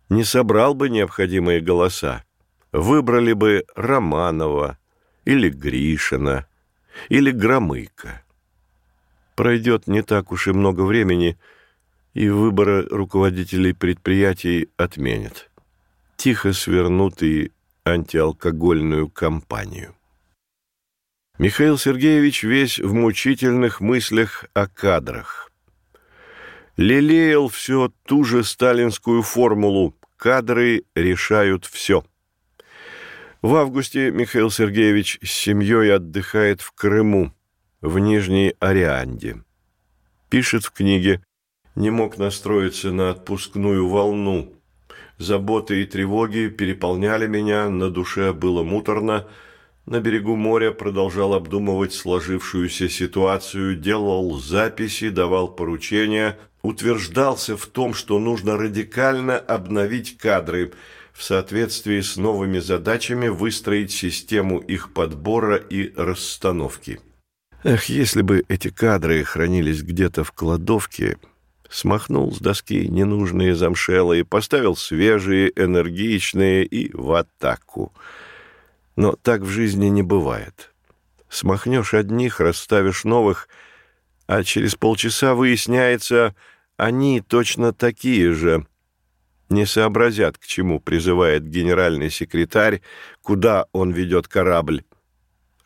[0.09, 2.24] не собрал бы необходимые голоса.
[2.72, 4.78] Выбрали бы Романова
[5.24, 6.46] или Гришина
[7.09, 8.22] или Громыка.
[9.37, 11.38] Пройдет не так уж и много времени–
[12.18, 15.50] и выбора руководителей предприятий отменят.
[16.16, 17.52] Тихо свернут и
[17.85, 19.94] антиалкогольную кампанию.
[21.38, 25.52] Михаил Сергеевич весь в мучительных мыслях о кадрах.
[26.76, 32.04] Лелеял все ту же сталинскую формулу «кадры решают все».
[33.42, 37.33] В августе Михаил Сергеевич с семьей отдыхает в Крыму,
[37.81, 39.44] в Нижней Орианде.
[40.29, 41.22] Пишет в книге
[41.77, 44.53] не мог настроиться на отпускную волну.
[45.18, 49.29] Заботы и тревоги переполняли меня, на душе было муторно.
[49.87, 58.18] На берегу моря продолжал обдумывать сложившуюся ситуацию, делал записи, давал поручения, утверждался в том, что
[58.18, 60.72] нужно радикально обновить кадры,
[61.18, 67.00] в соответствии с новыми задачами выстроить систему их подбора и расстановки.
[67.64, 71.18] Эх, если бы эти кадры хранились где-то в кладовке,
[71.68, 77.92] смахнул с доски ненужные замшелы и поставил свежие, энергичные и в атаку.
[78.94, 80.72] Но так в жизни не бывает.
[81.28, 83.48] Смахнешь одних, расставишь новых,
[84.28, 86.37] а через полчаса выясняется,
[86.76, 88.64] они точно такие же.
[89.49, 92.83] Не сообразят, к чему призывает генеральный секретарь,
[93.23, 94.85] куда он ведет корабль.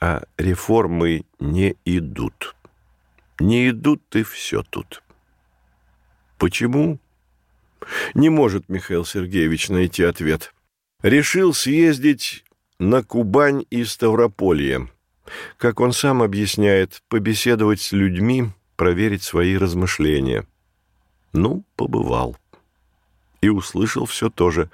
[0.01, 2.55] А реформы не идут.
[3.40, 5.03] Не идут, и все тут.
[6.38, 6.99] Почему?
[8.14, 10.55] Не может Михаил Сергеевич найти ответ.
[11.03, 12.45] Решил съездить
[12.79, 14.88] на Кубань и Ставрополье.
[15.57, 20.47] Как он сам объясняет, побеседовать с людьми, проверить свои размышления.
[21.33, 22.37] Ну, побывал.
[23.42, 24.70] И услышал все то же.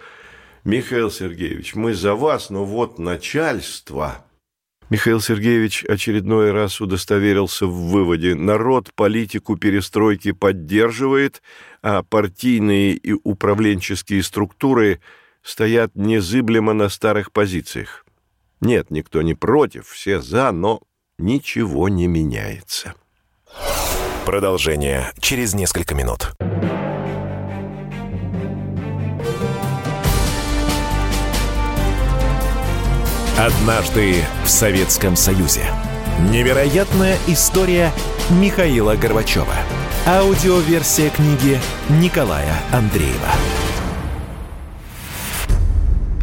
[0.64, 4.24] «Михаил Сергеевич, мы за вас, но вот начальство...»
[4.90, 8.35] Михаил Сергеевич очередной раз удостоверился в выводе.
[8.35, 11.42] Народ политику перестройки поддерживает,
[11.83, 15.00] а партийные и управленческие структуры
[15.42, 18.07] стоят незыблемо на старых позициях.
[18.61, 20.81] Нет, никто не против, все за, но
[21.18, 22.94] ничего не меняется.
[24.24, 26.33] Продолжение через несколько минут.
[33.38, 35.62] Однажды в Советском Союзе.
[36.33, 37.92] Невероятная история
[38.31, 39.55] Михаила Горбачева.
[40.09, 41.61] Аудиоверсия книги
[42.03, 43.31] Николая Андреева.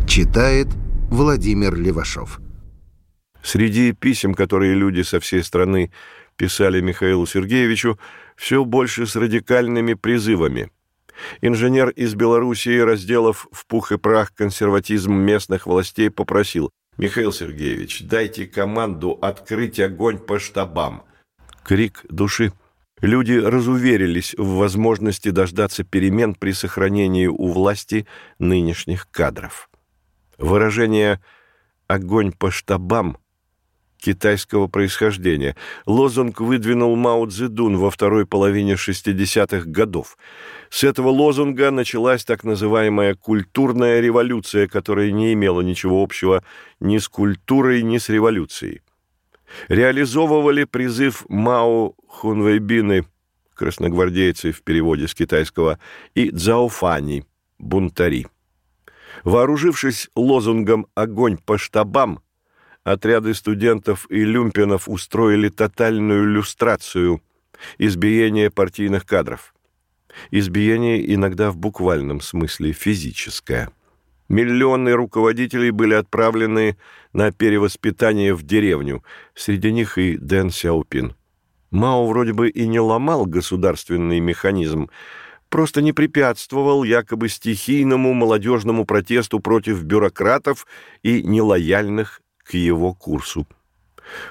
[0.05, 0.67] Читает
[1.09, 2.41] Владимир Левашов.
[3.41, 5.93] Среди писем, которые люди со всей страны
[6.35, 7.97] писали Михаилу Сергеевичу,
[8.35, 10.69] все больше с радикальными призывами.
[11.39, 18.45] Инженер из Белоруссии, разделав в пух и прах консерватизм местных властей, попросил «Михаил Сергеевич, дайте
[18.45, 21.03] команду открыть огонь по штабам».
[21.63, 22.53] Крик души.
[23.01, 28.07] Люди разуверились в возможности дождаться перемен при сохранении у власти
[28.39, 29.69] нынешних кадров.
[30.37, 31.21] Выражение
[31.87, 33.17] «Огонь по штабам»
[33.97, 35.55] китайского происхождения.
[35.85, 40.17] Лозунг выдвинул Мао Цзэдун во второй половине 60-х годов.
[40.69, 46.43] С этого лозунга началась так называемая «культурная революция», которая не имела ничего общего
[46.79, 48.81] ни с культурой, ни с революцией.
[49.67, 53.05] Реализовывали призыв Мао Хунвейбины,
[53.53, 55.79] красногвардейцы в переводе с китайского,
[56.13, 57.25] и Цзаофани,
[57.59, 58.27] бунтари.
[59.23, 62.19] Вооружившись лозунгом «Огонь по штабам»,
[62.83, 67.21] отряды студентов и люмпинов устроили тотальную люстрацию,
[67.77, 69.54] избиение партийных кадров.
[70.31, 73.69] Избиение иногда в буквальном смысле физическое.
[74.27, 76.77] Миллионы руководителей были отправлены
[77.13, 79.03] на перевоспитание в деревню,
[79.35, 81.15] среди них и Дэн Сяопин.
[81.69, 84.89] Мао вроде бы и не ломал государственный механизм,
[85.49, 90.65] просто не препятствовал якобы стихийному молодежному протесту против бюрократов
[91.03, 93.47] и нелояльных к его курсу.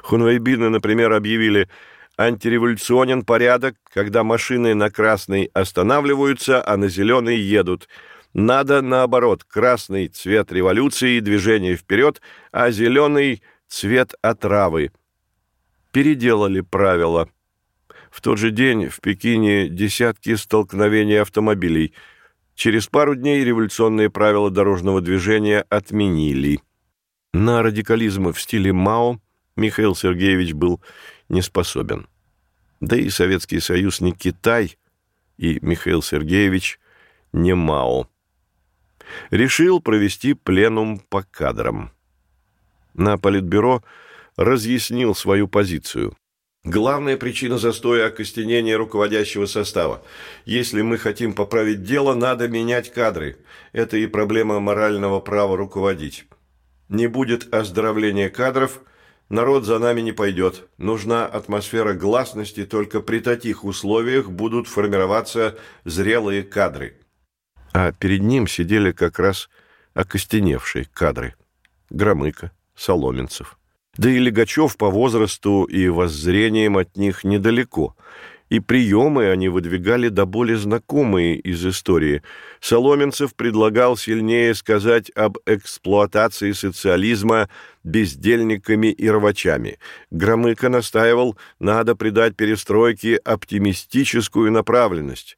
[0.02, 1.68] Хунвейбины, например, объявили
[2.16, 7.88] антиреволюционен порядок, когда машины на красный останавливаются, а на зеленый едут.
[8.32, 12.20] Надо, наоборот, красный цвет революции и движения вперед,
[12.52, 14.90] а зеленый цвет отравы.
[15.92, 17.28] Переделали правила.
[18.10, 21.94] В тот же день в Пекине десятки столкновений автомобилей.
[22.54, 26.60] Через пару дней революционные правила дорожного движения отменили.
[27.32, 29.18] На радикализм в стиле Мао
[29.56, 30.80] Михаил Сергеевич был
[31.28, 32.06] не способен.
[32.80, 34.76] Да и Советский Союз не Китай,
[35.36, 36.78] и Михаил Сергеевич
[37.32, 38.08] не Мао.
[39.30, 41.92] Решил провести пленум по кадрам.
[42.94, 43.82] На Политбюро
[44.36, 46.16] разъяснил свою позицию.
[46.64, 50.02] Главная причина застоя– окостенения руководящего состава.
[50.46, 53.36] Если мы хотим поправить дело, надо менять кадры.
[53.72, 56.24] Это и проблема морального права руководить.
[56.88, 58.80] Не будет оздоровления кадров,
[59.28, 60.68] народ за нами не пойдет.
[60.78, 67.00] Нужна атмосфера гласности, только при таких условиях будут формироваться зрелые кадры.
[67.72, 69.48] А перед ним сидели как раз
[69.94, 71.34] окостеневшие кадры.
[71.90, 73.58] Громыко, Соломенцев.
[73.96, 77.96] Да и Легачев по возрасту и воззрениям от них недалеко–
[78.50, 82.22] и приемы они выдвигали до боли знакомые из истории.
[82.60, 87.48] Соломенцев предлагал сильнее сказать об эксплуатации социализма
[87.82, 89.78] бездельниками и рвачами.
[90.10, 95.36] Громыко настаивал, надо придать перестройке оптимистическую направленность.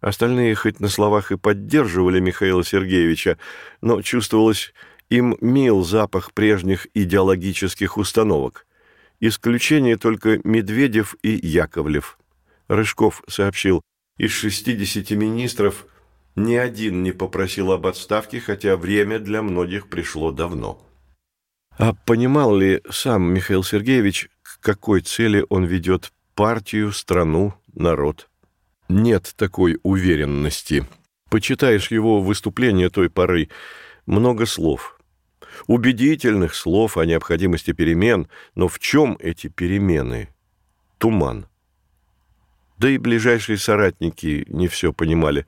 [0.00, 3.38] Остальные хоть на словах и поддерживали Михаила Сергеевича,
[3.80, 4.72] но чувствовалось,
[5.08, 8.66] им мил запах прежних идеологических установок.
[9.20, 12.18] Исключение только Медведев и Яковлев–
[12.68, 13.82] Рыжков сообщил,
[14.18, 15.86] из 60 министров
[16.36, 20.82] ни один не попросил об отставке, хотя время для многих пришло давно.
[21.78, 28.30] А понимал ли сам Михаил Сергеевич, к какой цели он ведет партию, страну, народ?
[28.88, 30.86] Нет такой уверенности.
[31.28, 33.50] Почитаешь его выступление той поры,
[34.06, 34.98] много слов.
[35.66, 40.28] Убедительных слов о необходимости перемен, но в чем эти перемены?
[40.98, 41.46] Туман.
[42.78, 45.46] Да и ближайшие соратники не все понимали.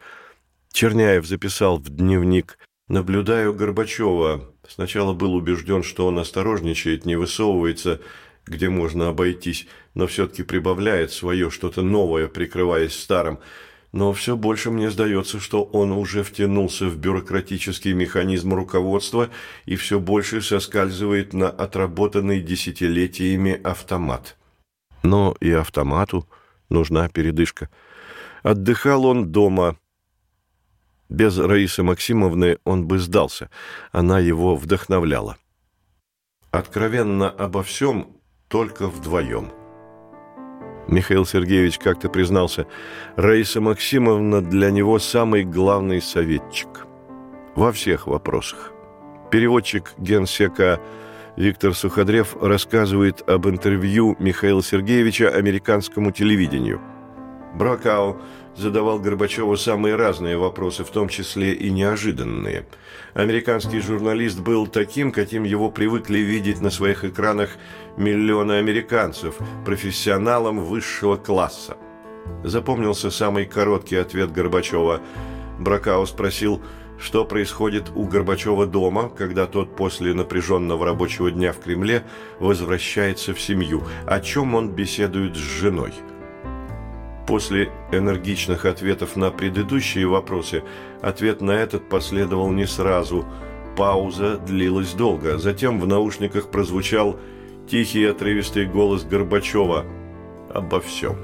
[0.72, 2.58] Черняев записал в дневник
[2.88, 4.50] «Наблюдаю Горбачева.
[4.66, 8.00] Сначала был убежден, что он осторожничает, не высовывается,
[8.46, 13.40] где можно обойтись, но все-таки прибавляет свое что-то новое, прикрываясь старым.
[13.92, 19.30] Но все больше мне сдается, что он уже втянулся в бюрократический механизм руководства
[19.64, 24.36] и все больше соскальзывает на отработанный десятилетиями автомат.
[25.02, 26.26] Но и автомату–
[26.68, 27.68] нужна передышка.
[28.42, 29.76] Отдыхал он дома.
[31.08, 33.50] Без Раисы Максимовны он бы сдался.
[33.92, 35.36] Она его вдохновляла.
[36.50, 38.16] Откровенно обо всем
[38.48, 39.52] только вдвоем.
[40.86, 42.66] Михаил Сергеевич как-то признался,
[43.16, 46.86] Раиса Максимовна для него самый главный советчик.
[47.54, 48.72] Во всех вопросах.
[49.30, 50.80] Переводчик генсека
[51.38, 56.80] Виктор Суходрев рассказывает об интервью Михаила Сергеевича американскому телевидению.
[57.54, 58.20] Бракау
[58.56, 62.66] задавал Горбачеву самые разные вопросы, в том числе и неожиданные.
[63.14, 67.50] Американский журналист был таким, каким его привыкли видеть на своих экранах
[67.96, 71.76] миллионы американцев, профессионалом высшего класса.
[72.42, 75.00] Запомнился самый короткий ответ Горбачева.
[75.60, 76.60] Бракау спросил–
[77.00, 82.04] что происходит у Горбачева дома, когда тот после напряженного рабочего дня в Кремле
[82.40, 85.92] возвращается в семью, о чем он беседует с женой.
[87.26, 90.62] После энергичных ответов на предыдущие вопросы,
[91.02, 93.26] ответ на этот последовал не сразу.
[93.76, 95.38] Пауза длилась долго.
[95.38, 97.20] Затем в наушниках прозвучал
[97.68, 99.84] тихий отрывистый голос Горбачева
[100.52, 101.16] «Обо всем».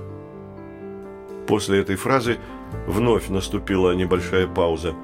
[1.49, 2.39] После этой фразы
[2.87, 4.95] вновь наступила небольшая пауза.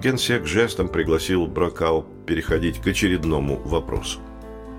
[0.00, 4.20] Генсек жестом пригласил Бракау переходить к очередному вопросу.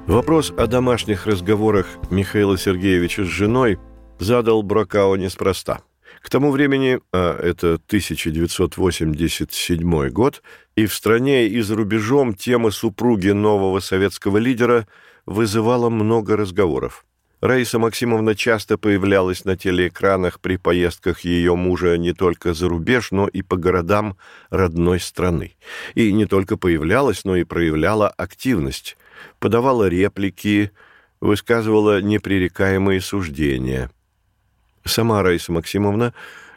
[0.06, 3.80] Вопрос о домашних разговорах Михаила Сергеевича с женой
[4.20, 5.82] задал Бракао неспроста.
[6.22, 10.44] К тому времени, а это 1987 год,
[10.76, 14.88] и в стране, и за рубежом тема супруги нового советского лидера
[15.26, 17.06] вызывала много разговоров.
[17.40, 23.28] Раиса Максимовна часто появлялась на телеэкранах при поездках ее мужа не только за рубеж, но
[23.28, 24.18] и по городам
[24.50, 25.56] родной страны.
[25.94, 28.98] И не только появлялась, но и проявляла активность
[29.40, 30.72] подавала реплики,
[31.20, 33.92] высказывала непререкаемые суждения.
[34.84, 36.14] Сама Раиса Максимовна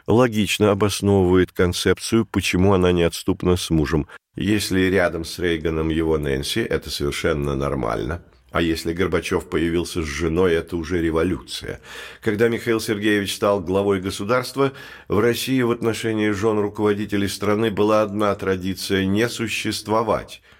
[0.07, 4.07] логично обосновывает концепцию, почему она неотступна с мужем.
[4.35, 8.23] Если рядом с Рейганом его Нэнси, это совершенно нормально.
[8.51, 11.79] А если Горбачев появился с женой, это уже революция.
[12.21, 14.73] Когда Михаил Сергеевич стал главой государства,
[15.07, 20.41] в России в отношении жен руководителей страны была одна традиция– не существовать–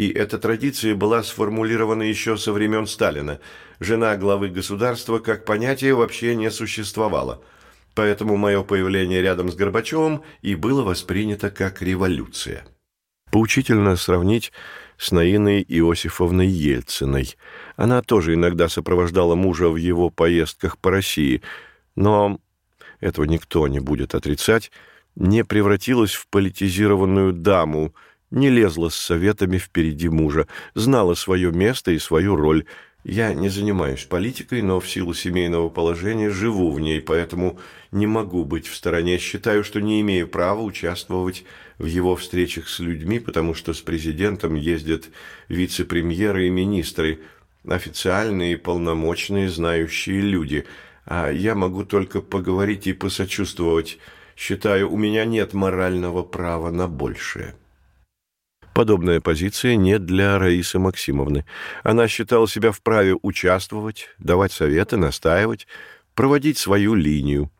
[0.00, 3.38] и эта традиция была сформулирована еще со времен Сталина.
[3.80, 7.42] Жена главы государства как понятие вообще не существовало.
[7.94, 12.64] Поэтому мое появление рядом с Горбачевым и было воспринято как революция.
[13.30, 14.52] Поучительно сравнить
[15.00, 17.36] с Наиной Иосифовной Ельциной.
[17.76, 21.40] Она тоже иногда сопровождала мужа в его поездках по России,
[21.96, 22.38] но
[23.00, 24.70] этого никто не будет отрицать,
[25.16, 27.94] не превратилась в политизированную даму–
[28.30, 32.64] не лезла с советами впереди мужа, знала свое место и свою роль.
[33.02, 37.58] Я не занимаюсь политикой, но в силу семейного положения живу в ней, поэтому
[37.92, 39.18] не могу быть в стороне.
[39.18, 41.44] Считаю, что не имею права участвовать
[41.78, 45.08] в его встречах с людьми, потому что с президентом ездят
[45.48, 47.20] вице-премьеры и министры,
[47.66, 50.66] официальные, полномочные, знающие люди,
[51.06, 53.98] а я могу только поговорить и посочувствовать.
[54.36, 57.54] Считаю, у меня нет морального права на большее.
[58.80, 61.44] Подобная позиция не для Раисы Максимовны.
[61.82, 65.66] Она считала себя вправе участвовать, давать советы, настаивать,
[66.14, 67.50] проводить свою линию.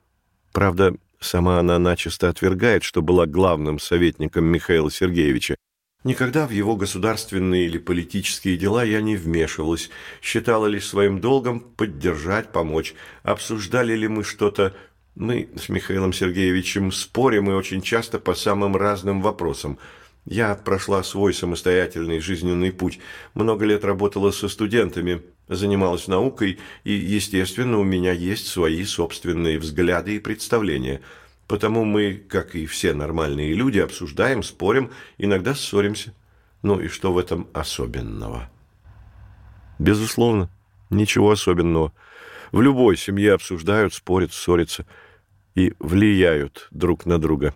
[0.50, 5.56] Правда, сама она начисто отвергает, что была главным советником Михаила Сергеевича.
[6.04, 9.90] Никогда в его государственные или политические дела я не вмешивалась,
[10.22, 12.94] считала лишь своим долгом поддержать, помочь.
[13.24, 14.74] Обсуждали ли мы что-то
[15.16, 19.78] мы с Михаилом Сергеевичем спорим и очень часто по самым разным вопросам–
[20.24, 23.00] я прошла свой самостоятельный жизненный путь,
[23.34, 30.16] много лет работала со студентами, занималась наукой, и, естественно, у меня есть свои собственные взгляды
[30.16, 31.00] и представления.
[31.48, 36.14] Потому мы, как и все нормальные люди, обсуждаем, спорим, иногда ссоримся.
[36.62, 38.48] Ну и что в этом особенного?
[39.80, 40.48] Безусловно,
[40.90, 41.92] ничего особенного.
[42.52, 44.86] В любой семье обсуждают, спорят, ссорятся
[45.54, 47.54] и влияют друг на друга.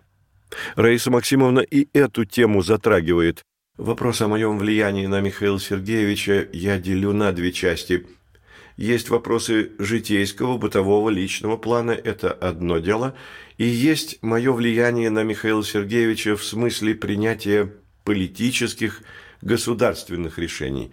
[0.76, 3.42] Раиса Максимовна и эту тему затрагивает.
[3.76, 8.06] Вопрос о моем влиянии на Михаила Сергеевича я делю на две части.
[8.76, 13.14] Есть вопросы житейского, бытового, личного плана, это одно дело,
[13.56, 17.72] и есть мое влияние на Михаила Сергеевича в смысле принятия
[18.04, 19.02] политических,
[19.42, 20.90] государственных решений.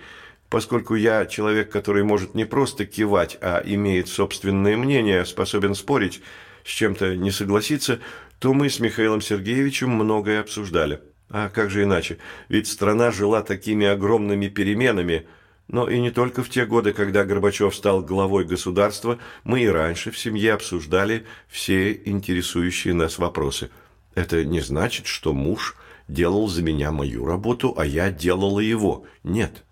[0.49, 6.22] Поскольку я человек, который может не просто кивать, а имеет собственное мнение, способен спорить,
[6.66, 7.99] с чем-то не согласиться,
[8.41, 10.99] то мы с Михаилом Сергеевичем многое обсуждали.
[11.29, 12.17] А как же иначе?
[12.49, 15.27] Ведь страна жила такими огромными переменами.
[15.67, 20.09] Но и не только в те годы, когда Горбачев стал главой государства, мы и раньше
[20.09, 23.69] в семье обсуждали все интересующие нас вопросы.
[24.15, 25.75] Это не значит, что муж
[26.07, 29.05] делал за меня мою работу, а я делала его.
[29.23, 29.65] Нет.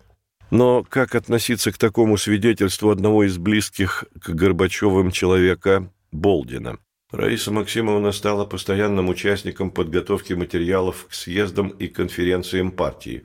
[0.52, 6.78] Но как относиться к такому свидетельству одного из близких к Горбачевым человека Болдина?
[7.12, 13.24] Раиса Максимовна стала постоянным участником подготовки материалов к съездам и конференциям партии.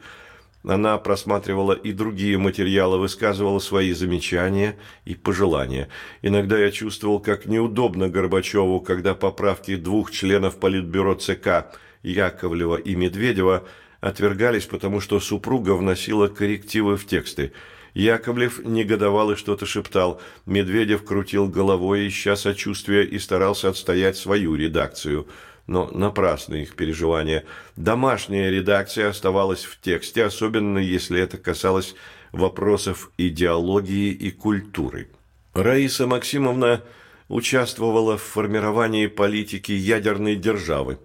[0.64, 4.76] Она просматривала и другие материалы, высказывала свои замечания
[5.06, 5.90] и пожелания.
[6.24, 11.68] Иногда я чувствовал, как неудобно Горбачеву, когда поправки двух членов Политбюро ЦК
[12.02, 13.66] Яковлева и Медведева
[14.02, 17.52] отвергались, потому что супруга вносила коррективы в тексты–
[17.96, 20.22] Яковлев негодовал и что-то шептал.
[20.46, 25.28] Медведев крутил головой, ища сочувствия, и старался отстоять свою редакцию.
[25.66, 27.46] Но напрасны их переживания.
[27.78, 31.96] Домашняя редакция оставалась в тексте, особенно если это касалось
[32.34, 35.10] вопросов идеологии и культуры.
[35.54, 36.84] Раиса Максимовна
[37.30, 41.00] участвовала в формировании политики ядерной державы.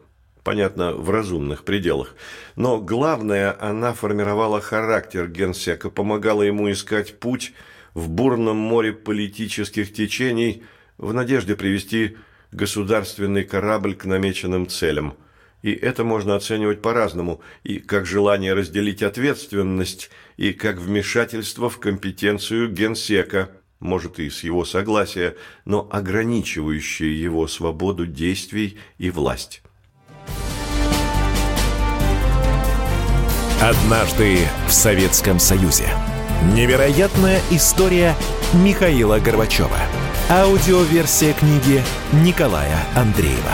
[0.51, 2.16] Понятно, в разумных пределах.
[2.57, 7.53] Но главное, она формировала характер генсека, помогала ему искать путь
[7.94, 10.64] в бурном море политических течений
[10.98, 12.16] в надежде привести
[12.51, 15.14] государственный корабль к намеченным целям.
[15.62, 22.72] И это можно оценивать по-разному, и как желание разделить ответственность, и как вмешательство в компетенцию
[22.72, 29.62] генсека, может и с его согласия, но ограничивающее его свободу действий и власть.
[33.61, 34.39] Однажды
[34.69, 35.85] в Советском Союзе.
[36.55, 38.17] Невероятная история
[38.55, 39.77] Михаила Горбачева.
[40.31, 41.83] Аудиоверсия книги
[42.25, 43.53] Николая Андреева.